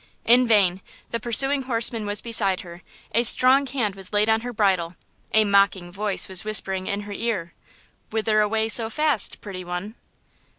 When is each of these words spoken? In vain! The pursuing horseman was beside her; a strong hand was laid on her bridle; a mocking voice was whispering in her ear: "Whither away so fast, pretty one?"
In 0.25 0.47
vain! 0.47 0.81
The 1.11 1.19
pursuing 1.19 1.61
horseman 1.61 2.07
was 2.07 2.21
beside 2.21 2.61
her; 2.61 2.81
a 3.13 3.21
strong 3.21 3.67
hand 3.67 3.93
was 3.95 4.11
laid 4.11 4.29
on 4.29 4.41
her 4.41 4.51
bridle; 4.51 4.95
a 5.31 5.45
mocking 5.45 5.91
voice 5.91 6.27
was 6.27 6.43
whispering 6.43 6.87
in 6.87 7.01
her 7.01 7.13
ear: 7.13 7.53
"Whither 8.09 8.39
away 8.39 8.67
so 8.67 8.89
fast, 8.89 9.41
pretty 9.41 9.63
one?" 9.63 9.93